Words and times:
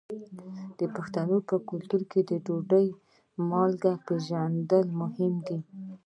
د 0.79 0.81
پښتنو 0.95 1.37
په 1.49 1.55
کلتور 1.69 2.01
کې 2.11 2.19
د 2.29 2.31
ډوډۍ 2.45 2.87
مالګه 3.49 3.93
پیژندل 4.07 4.85
مهم 5.01 5.33
دي. 5.47 5.59